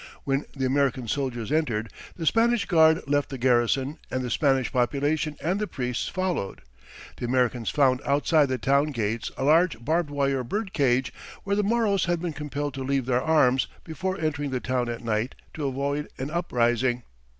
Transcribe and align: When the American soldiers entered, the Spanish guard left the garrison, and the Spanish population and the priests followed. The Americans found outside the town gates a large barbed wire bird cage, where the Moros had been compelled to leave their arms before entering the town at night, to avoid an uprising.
When 0.23 0.45
the 0.55 0.65
American 0.65 1.07
soldiers 1.07 1.51
entered, 1.51 1.93
the 2.15 2.25
Spanish 2.25 2.65
guard 2.65 3.01
left 3.07 3.29
the 3.29 3.37
garrison, 3.37 3.99
and 4.09 4.23
the 4.23 4.31
Spanish 4.31 4.71
population 4.73 5.37
and 5.39 5.59
the 5.59 5.67
priests 5.67 6.07
followed. 6.07 6.61
The 7.17 7.25
Americans 7.25 7.69
found 7.69 8.01
outside 8.03 8.47
the 8.49 8.57
town 8.57 8.85
gates 8.93 9.29
a 9.37 9.43
large 9.43 9.77
barbed 9.85 10.09
wire 10.09 10.43
bird 10.43 10.73
cage, 10.73 11.13
where 11.43 11.55
the 11.55 11.61
Moros 11.61 12.05
had 12.05 12.19
been 12.19 12.33
compelled 12.33 12.73
to 12.73 12.83
leave 12.83 13.05
their 13.05 13.21
arms 13.21 13.67
before 13.83 14.19
entering 14.19 14.49
the 14.49 14.59
town 14.59 14.89
at 14.89 15.03
night, 15.03 15.35
to 15.53 15.67
avoid 15.67 16.09
an 16.17 16.31
uprising. 16.31 17.03